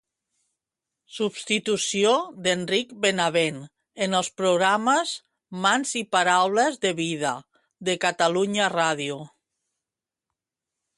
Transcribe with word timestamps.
Substitució 1.17 2.13
d'Enric 2.47 2.95
Benavent 3.03 3.61
en 4.07 4.19
els 4.21 4.31
programes 4.41 5.13
Mans 5.67 5.93
i 6.03 6.05
Paraules 6.19 6.83
de 6.87 6.97
Vida 7.03 7.37
de 7.91 7.99
Catalunya 8.11 8.75
Ràdio. 8.79 9.21